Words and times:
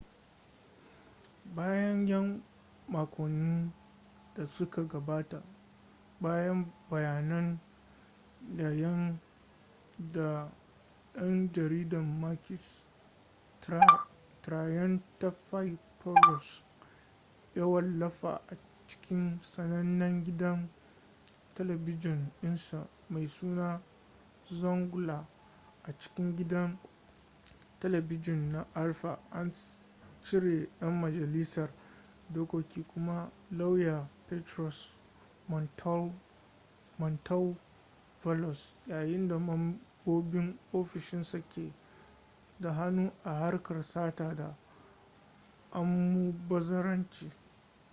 bayan 1.55 2.07
'yan 2.07 2.41
makonnin 2.87 3.71
da 4.35 4.47
suka 4.47 4.81
gabata 4.83 5.41
bayan 6.21 6.65
bayanan 6.91 7.59
da 8.55 8.71
dan 11.13 11.51
jaridar 11.51 12.01
makis 12.01 12.83
triantafylopoulos 14.41 16.63
ya 17.55 17.65
wallafa 17.67 18.39
a 18.51 18.55
cikin 18.87 19.35
sanannen 19.43 20.23
gidan 20.23 20.69
talabijin 21.55 22.31
dinsa 22.41 22.87
mai 23.09 23.27
suna 23.27 23.81
zoungla” 24.49 25.25
a 25.83 25.91
cikin 25.99 26.35
gidan 26.37 26.77
talabijin 27.79 28.51
na 28.51 28.65
alpha 28.73 29.19
an 29.31 29.51
cire 30.23 30.69
dan 30.79 30.93
majalisar 31.01 31.69
dokoki 32.33 32.83
kuma 32.93 33.29
lauya 33.51 34.07
petros 34.29 34.95
mantouvalos 36.97 38.75
yayin 38.87 39.27
da 39.27 39.37
mambobin 39.39 40.59
ofishinsa 40.73 41.41
ke 41.49 41.73
da 42.59 42.73
hannu 42.73 43.11
a 43.25 43.33
harkar 43.33 43.83
sata 43.83 44.35
da 44.35 44.55
almubazzaranci. 45.73 47.31